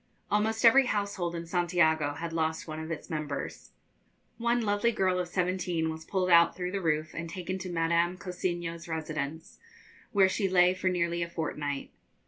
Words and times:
Almost 0.31 0.65
every 0.65 0.87
household 0.87 1.35
in 1.35 1.45
Santiago 1.45 2.15
had 2.15 2.33
lost 2.33 2.67
one 2.67 2.79
of 2.79 2.89
its 2.89 3.07
members. 3.07 3.69
One 4.39 4.59
lovely 4.63 4.91
girl 4.91 5.19
of 5.19 5.27
seventeen 5.27 5.91
was 5.91 6.05
pulled 6.05 6.31
out 6.31 6.55
through 6.55 6.71
the 6.71 6.81
roof 6.81 7.11
and 7.13 7.29
taken 7.29 7.59
to 7.59 7.71
Madame 7.71 8.17
Cousiño's 8.17 8.87
residence, 8.87 9.59
where 10.11 10.27
she 10.27 10.49
lay 10.49 10.73
for 10.73 10.89
nearly 10.89 11.21
a 11.21 11.29
fortnight. 11.29 11.91